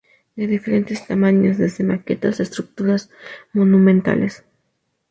[0.35, 3.11] De diferentes tamaños, desde maquetas a estructuras
[3.53, 4.43] monumentales.